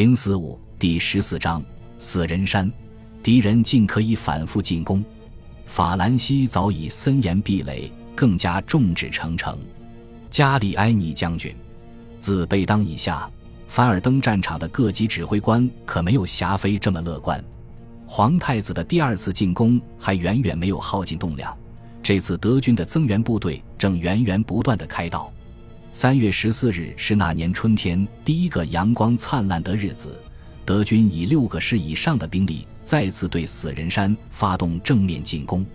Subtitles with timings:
[0.00, 1.62] 零四五第十四章
[1.98, 2.72] 死人山，
[3.22, 5.04] 敌人尽可以反复进攻。
[5.66, 9.58] 法兰西早已森严壁垒，更加众志成城。
[10.30, 11.54] 加里埃尼将军，
[12.18, 13.30] 自贝当以下，
[13.68, 17.38] 凡尔登战场的各级指挥官可没有霞飞这么乐观。
[18.06, 21.54] 皇太子的第二次进攻还远远没有耗尽动量，
[22.02, 25.30] 这次德军的增援部队正源源不断的开道。
[25.92, 30.16] 三月十四日是那年春天第一个阳光灿烂的日子，
[30.64, 35.66] 德军以六个师以上的兵力再次对死人山发动正面进攻。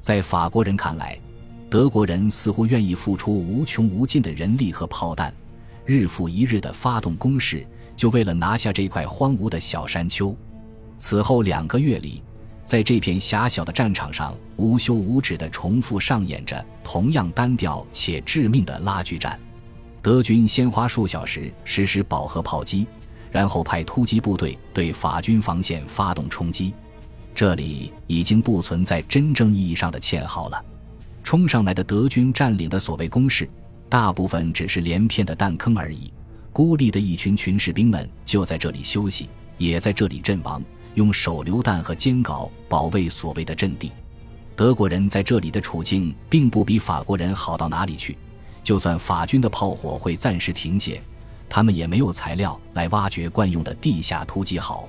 [0.00, 1.16] 在法国人看来，
[1.70, 5.32] 德国人似乎愿意付出无穷无尽的人力和炮弹，
[5.86, 7.64] 日复一日的发动攻势，
[7.96, 10.36] 就为了拿下这块荒芜的小山丘。
[10.98, 12.20] 此后两个月里，
[12.64, 19.38] 在这片狭小的战场上，无休无止地重复上演着同样单调且致命的拉锯战。
[20.02, 22.88] 德军先花数小时实施饱和炮击，
[23.30, 26.74] 然后派突击部队对法军防线发动冲击。
[27.32, 30.62] 这里已经不存在真正意义上的堑壕了。
[31.22, 33.48] 冲上来的德军占领的所谓攻势，
[33.88, 36.12] 大部分只是连片的弹坑而已。
[36.52, 40.60] 孤立的一群群士兵们就在这里休息，也在这里阵亡，
[40.96, 43.92] 用手榴弹和尖镐保卫所谓的阵地。
[44.56, 48.18] 德国人在这里的处境并不比法国人好到哪里去。
[48.62, 51.02] 就算法军的炮火会暂时停歇，
[51.48, 54.88] 他们也没有材料来挖掘惯用的地下突击壕。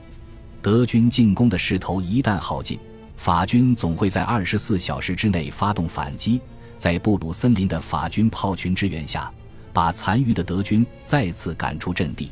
[0.62, 2.80] 德军进攻的势头一旦耗尽，
[3.18, 6.40] 法军总会在二十四小时之内发动反击，
[6.78, 9.32] 在布鲁森林的法军炮群支援下，
[9.74, 12.32] 把残余的德军再次赶出阵地。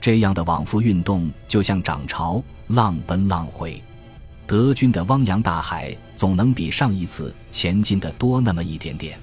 [0.00, 3.80] 这样的往复运动就像涨潮，浪奔浪回。
[4.46, 9.16] 德军的汪洋大海总能比上一次前进的多那么一点点。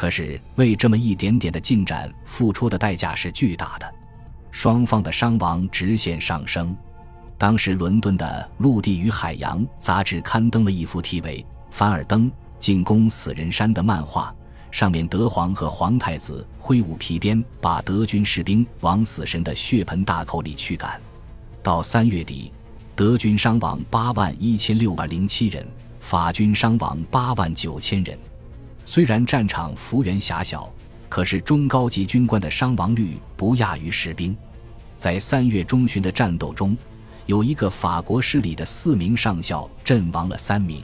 [0.00, 3.94] 可是，为这么一点点的进展，付出的代价是巨大的，
[4.50, 6.74] 双方的伤亡直线上升。
[7.36, 14.34] 当时，伦敦的《陆地与海洋》杂志刊登了一幅题为《凡尔登进攻死人山》的漫画，
[14.70, 20.98] 上面德皇和皇太子挥舞皮鞭，把德军士兵往死神的血盆大口里驱赶。
[21.62, 22.50] 到三月底，
[22.96, 25.68] 德军伤亡八万一千六百零七人，
[26.00, 28.18] 法军伤亡八万九千人。
[28.84, 30.70] 虽然战场幅员狭小，
[31.08, 34.36] 可是中高级军官的伤亡率不亚于士兵。
[34.98, 36.76] 在三月中旬的战斗中，
[37.26, 40.82] 有一个法国师里的四名上校阵亡了三名。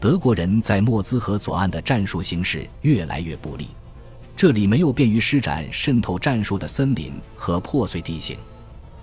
[0.00, 3.68] 德国人在莫兹河左岸的战术形势越来越不利，
[4.36, 8.36] 这里没有便于施展渗透战术的森林和破碎地形。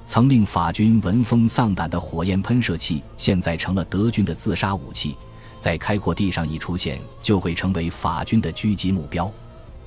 [0.06, 5.16] 曾令法军闻风丧胆的火焰喷射器，现在成了德军的自杀武器。
[5.61, 9.31] 在开阔地上一出现，就会成为法军的狙击目标。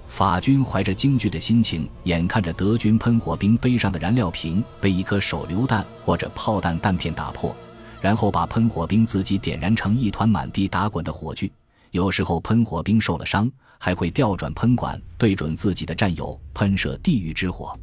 [0.07, 7.53] 法军怀着惊惧的心情，眼看着德军喷火兵背上的燃料瓶被一颗手榴弹或者炮弹弹片打破，
[8.01, 11.51] 然后把喷火兵自己点燃成一团满地打滚的火炬。
[11.91, 17.77] 有时候喷火兵受了伤，还会调转喷管对准自己的战友喷射地狱之火。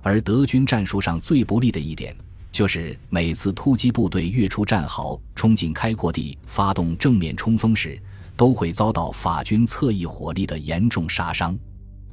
[0.00, 2.16] 而德军战术上最不利的一点。
[2.56, 8.00] 就是每次突击部队跃出战壕，冲进开阔地，发动正面冲锋时，
[8.34, 11.54] 都会遭到法军侧翼火力的严重杀伤。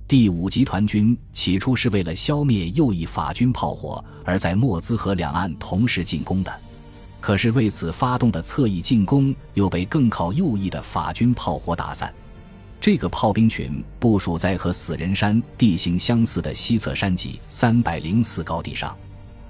[0.06, 6.54] 第五集团军起初是为了消灭右翼法军炮火而在莫兹河两岸同时进攻的，
[7.22, 12.14] 可是为此发动的侧翼进攻又被更靠右翼的法军炮火打散。
[12.82, 18.94] 这个炮兵群部署在和死人山地形相似的西侧山脊三百零四高地上。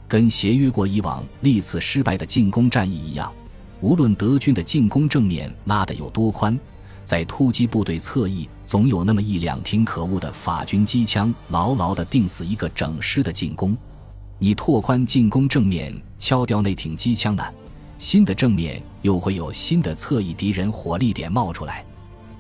[0.08, 3.32] 跟协约国以往历次失败的进攻战役一样，
[3.82, 6.58] 无论德军的进攻正面拉得有多宽，
[7.04, 13.76] 在突击部队侧翼总有那么一两挺可恶的法军机枪牢牢地钉死一个整师的进攻。
[14.40, 17.44] 你拓宽进攻正面，敲掉那挺机枪呢，
[17.98, 21.86] 新的正面又会有新的侧翼敌人火力点冒出来。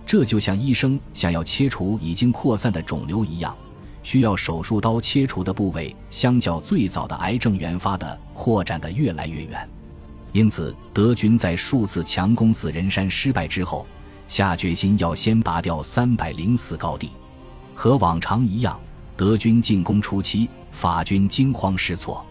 [0.05, 3.55] 这就像医生想要切除已经扩散的肿瘤一样。
[4.03, 9.67] 需要手术刀切除的部位，相较最早的癌症原发的扩展的越来越远，
[10.33, 13.87] 因此德军在数次强攻死人山失败之后，
[14.27, 17.09] 下决心要先拔掉三百零四高地。
[17.73, 18.79] 和往常一样，
[19.17, 22.23] 德军进攻初期，法军惊慌失措。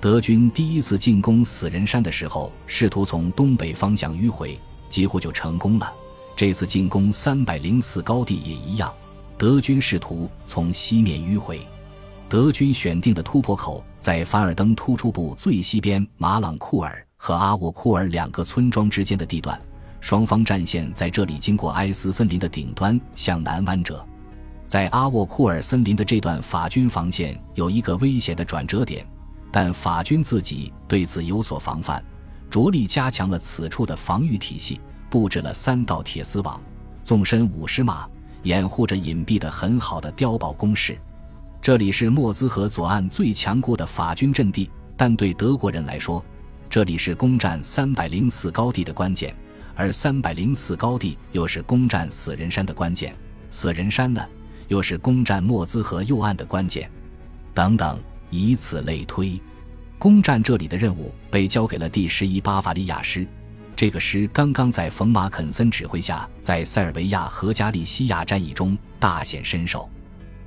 [0.00, 4.58] 德军第一次进攻死人山的时候，试图从东北方向迂回，
[4.88, 5.92] 几乎就成功了。
[6.36, 8.92] 这次进攻三百零四高地也一样。
[9.38, 11.60] 德军试图从西面迂回，
[12.26, 19.60] 德军选定的突破口在凡尔登突出部最西边马朗库尔和阿沃库尔两个村庄之间的地段，
[20.00, 24.02] 双方战线在这里经过埃斯森林的顶端向南弯折。
[24.66, 29.06] 在阿沃库尔森林的这段法军防线有一个危险的转折点，
[29.52, 32.02] 但法军自己对此有所防范，
[32.48, 34.80] 着力加强了此处的防御体系，
[35.10, 36.58] 布置了三道铁丝网，
[37.04, 38.08] 纵深五十码，
[38.46, 40.96] 掩护着隐蔽的很好的碉堡工事。
[41.60, 46.24] 这里是莫兹河左岸最强固的法军阵地，但对德国人来说，
[46.70, 49.34] 这里是攻占三百零四高地的关键，
[49.74, 53.12] 而三百零四高地又是攻占死人山的关键。
[53.50, 54.24] 死人山呢，
[54.68, 56.88] 又是攻占莫兹河右岸的关键。
[57.52, 57.98] 等等，
[58.30, 59.40] 以此类推，
[59.98, 63.26] 攻占这里的任务被交给了第十一巴伐利亚师。
[63.76, 69.86] 这个师刚刚在冯马肯森指挥下，在塞尔维亚和加利西亚战役中大显身手。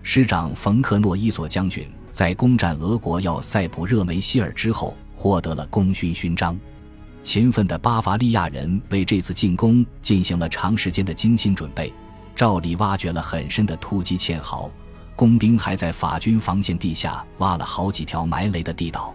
[0.02, 6.58] 师长冯克诺伊索将军在攻占俄国要塞普热梅希尔之后，获得了功勋勋章。
[7.22, 11.94] 勤奋的巴伐利亚人为这次进攻进行了长时间的精心准备，
[12.36, 14.72] 照例挖掘了很深的突击堑壕，
[15.16, 19.14] 工兵还在法军防线地下挖了好几条埋雷的地道。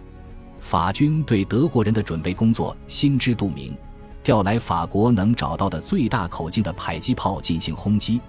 [0.61, 3.75] 法军对德国人的准备工作心知肚明，
[4.25, 8.19] 调来法国能找到的最大口径的迫击炮进行轰击。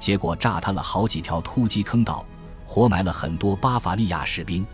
[0.00, 2.26] 结果炸塌了好几条突击坑道，
[2.66, 4.66] 活埋了很多巴伐利亚士兵。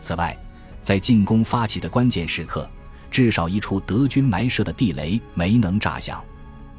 [0.00, 0.36] 此外，
[0.82, 2.68] 在进攻发起的关键时刻，
[3.08, 6.20] 至少一处德军埋设的地雷没能炸响。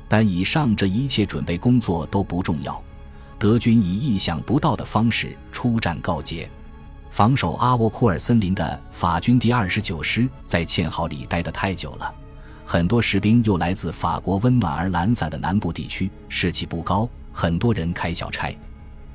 [0.10, 2.84] 但以上这一切准备工作都不重要，
[3.40, 6.50] 德军以意想不到的方式出战告捷。
[7.10, 12.14] 防守阿沃库尔森林的法军第二十九师在堑壕里待得太久了，
[12.70, 17.10] 很多士兵又来自法国温暖而懒散的南部地区，士气不高。
[17.32, 18.54] 很多人开小差，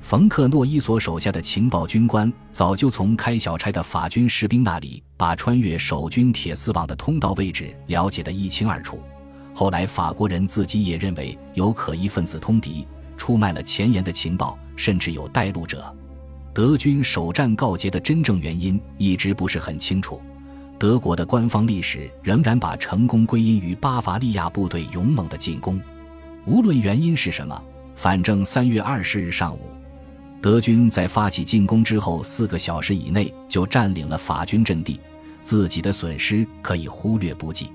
[0.01, 9.03] 冯克诺伊索手下的情报军官早就从开小差的法军士兵那里把穿越守军铁丝网的通道位置了解得一清二楚。
[9.55, 12.89] 后来法国人自己也认为有可疑分子通敌，
[13.19, 15.95] 出卖了前沿的情报，甚至有带路者。
[16.55, 20.23] 德军首战告捷的真正原因一直不是很清楚。
[20.83, 25.81] 德国的官方历史仍然把成功归因于巴伐利亚部队勇猛的进攻。
[26.45, 27.63] 无论原因是什么。
[27.95, 29.61] 反正三月二十日上午，
[30.41, 34.99] 德军在发起进攻之后四个小时以内就占领了法军阵地，
[35.41, 37.71] 自己的损失可以忽略不计。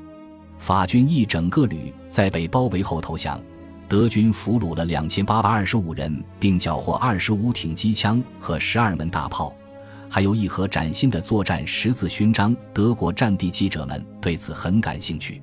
[0.59, 3.41] 法军一整个旅在被包围后投降，
[3.87, 9.55] 德军俘虏了两千八百二十五人，并缴获二十五挺机枪和十二门大炮，
[10.09, 12.55] 还有一盒崭新的作战十字勋章。
[12.73, 15.41] 德国战地记者们对此很感兴趣。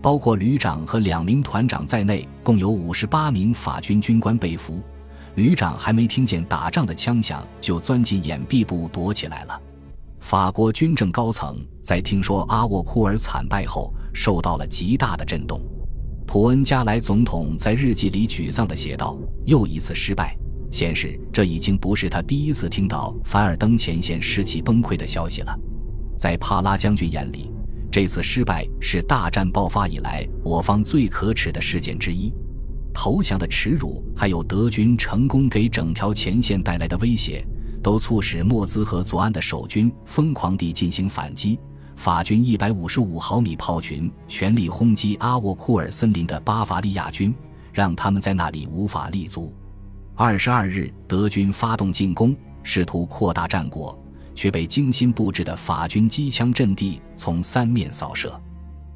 [0.00, 4.80] 包括旅长和两名团长在内，共有五十八名法军军官被俘。
[5.34, 9.60] 旅长还没听见打仗的枪响，就钻进掩蔽部躲起来了。
[10.20, 15.60] 法国军政高层在听说阿沃库尔惨败后，受到了极大的震动。
[16.26, 19.16] 普恩加莱总统在日记里沮丧地写道
[19.46, 20.36] ：“又一次失败，
[20.70, 25.58] 显示这已经不是他第一次听到凡尔登前线士气崩溃的消息了。”
[26.18, 27.50] 在帕拉将军眼里。
[27.90, 32.30] 这次失败是大战爆发以来我方最可耻的事件之一，
[32.92, 37.42] 投降的耻辱，还有德军成功给整条前线带来的威胁，
[37.82, 41.58] 都促使莫兹河左岸的守军疯狂地进行反击。
[41.96, 47.34] 法军一百五十五毫米炮群全力轰击阿沃库尔森林的巴伐利亚军，
[47.72, 49.52] 让他们在那里无法立足。
[50.20, 52.34] 二十二日，德军发动进攻，
[52.64, 53.96] 试图扩大战果。
[54.34, 58.40] 却被精心布置的法军机枪阵地从三面扫射，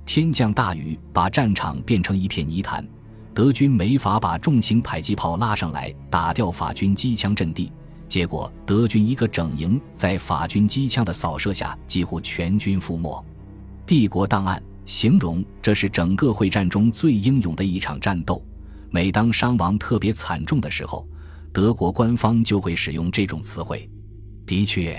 [0.04, 2.84] 天降大雨，把战场变成一片泥潭。
[3.32, 7.70] 德军没法把重型迫击炮拉上来打掉法军机枪阵地，
[8.08, 13.24] 结果德军一个整营在法军机枪的扫射下几乎全军覆没。
[13.86, 18.44] 帝国档案形容这是整个会战中最英勇的一场战斗。
[18.92, 21.08] 每当伤亡特别惨重的时候，
[21.50, 23.90] 德国官方就会使用这种词汇。
[24.46, 24.96] 的确。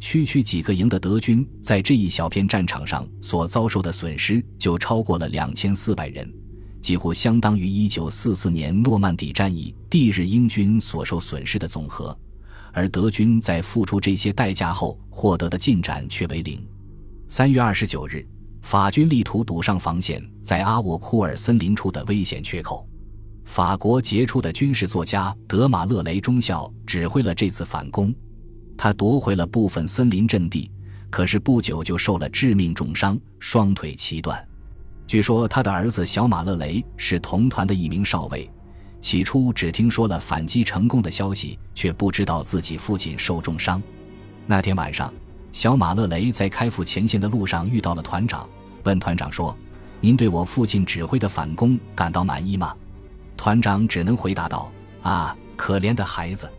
[0.00, 6.32] 区区几个营的德军，在这一小片战场上所遭受的损失就超过了两千四百人，
[6.80, 12.16] 几乎相当于一九四四年诺曼底战役帝日英军所受损失的总和。
[12.72, 16.64] 而德军在付出这些代价后获得的进展却为零。
[17.26, 18.24] 三月二十九日，
[18.62, 22.87] 法军力图堵上防线在阿沃库尔森林处的危险缺口。
[23.48, 28.14] 法国杰出的军事作家德马勒雷中校指挥了这次反攻。
[28.76, 30.70] 他夺回了部分森林阵地，
[31.08, 34.46] 可是不久就受了致命重伤，双腿齐断。
[35.06, 38.48] 据说他的儿子小马勒雷是同团的一名少尉，
[39.00, 43.82] 起初只听说了反击成功的消息，却不知道自己父亲受重伤。
[44.46, 45.12] 那天晚上，
[45.52, 48.46] 小马勒雷在开赴前线的路上遇到了团长，
[48.84, 49.56] 问团长说
[50.02, 52.74] ：“您对我父亲指挥的反攻感到满意吗？”
[53.38, 56.50] 团长只能回答道：“啊，可怜的孩子。”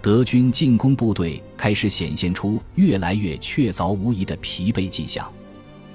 [0.00, 5.28] 德军进攻部队开始显现出越来越确凿无疑的疲惫迹象。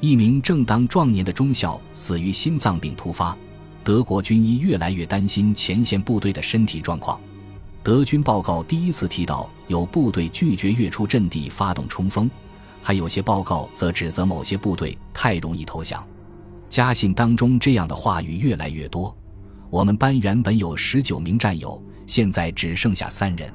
[0.02, 3.38] 一名正当壮年的中校死于心脏病突发，
[3.82, 7.18] 德国军医越来越担心前线部队的身体状况。
[7.82, 12.30] 德军报告第一次提到有部队拒绝跃出阵地发动冲锋，
[12.82, 16.06] 还有些报告则指责某些部队太容易投降。
[16.70, 19.16] 家信当中这样的话语越来越多。
[19.74, 23.52] 我们班原本有十九名战友，现在只剩下三人。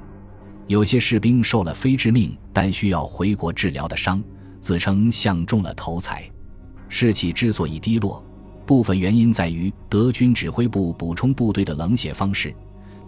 [0.67, 4.21] 有些士兵受了非致命但需要回国治疗的伤，
[4.59, 6.29] 自称像中了头彩。
[6.89, 8.21] 士气之所以低落，
[8.67, 12.53] 部分原因在于德军指挥部补充部队的冷血方式。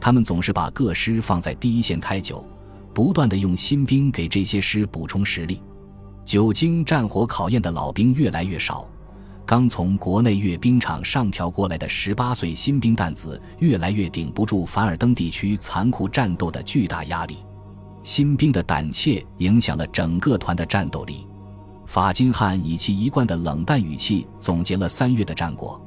[0.01, 2.47] 他们总是把各师放在第一线太久，
[2.95, 5.61] 不断的用新兵给这些师补充实力。
[6.25, 8.89] 久经战火考验的老兵越来越少。
[9.51, 17.39] 刚从国内阅兵场上调过来的十八岁新兵蛋子越来越顶不住凡尔登地区残酷战斗的巨大压力，
[18.05, 21.27] 新兵的胆怯影响了整个团的战斗力。
[21.85, 25.85] 法金汉以其一贯的冷淡语气总结了三月的战果：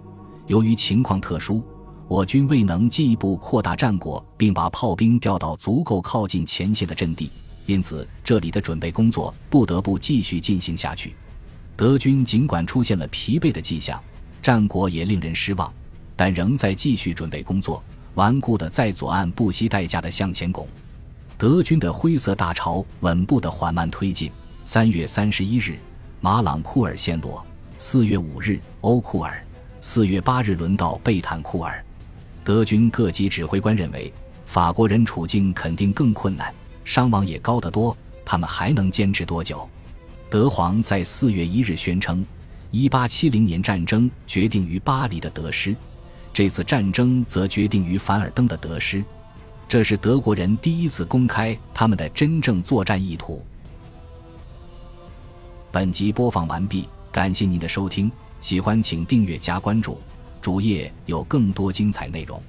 [0.48, 1.63] 由于情况特殊，
[2.10, 7.32] 我军未能进一步扩大战果，并把炮兵调到足够靠近前线的阵地，
[7.65, 11.15] 因此这里的准备工作不得不继续进行下去。
[11.75, 14.01] 德军尽管出现了疲惫的迹象，
[14.42, 15.72] 战果也令人失望，
[16.15, 20.68] 但仍在继续准备工作，顽固的在左岸不惜代价的向前拱。
[21.38, 24.32] 德军的灰色大潮稳步的缓慢推进。
[24.65, 25.77] 三月三十一日，
[26.22, 27.44] 马朗库尔陷落；
[27.77, 29.34] 四月五日，欧库尔；
[29.82, 31.84] 四月八日，轮到贝坦库尔。
[32.46, 34.13] 德军各级指挥官认为，
[34.46, 36.53] 法国人处境肯定更困难，
[36.86, 39.68] 伤亡也高得多，他们还能坚持多久？
[40.34, 42.25] 德皇在四月一日宣称，
[42.72, 45.75] 一八七零年战争决定于巴黎的得失，
[46.34, 49.06] 这次战争则决定于凡尔登的得失。
[49.68, 53.46] 这是德国人第一次公开他们的真正作战意图。
[55.72, 58.12] 本集播放完毕，感谢您的收听，
[58.42, 60.00] 喜欢请订阅加关注，
[60.42, 62.42] 主页有更多精彩内容。